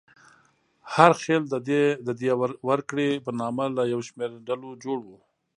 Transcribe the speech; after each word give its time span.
هر 0.93 1.11
خېل 1.21 1.43
د 2.07 2.09
دیه 2.19 2.33
ورکړې 2.69 3.09
په 3.25 3.31
نامه 3.39 3.65
له 3.77 3.83
یو 3.93 4.01
شمېر 4.07 4.31
ډلو 4.47 4.69
جوړ 4.83 4.99
و. 5.07 5.09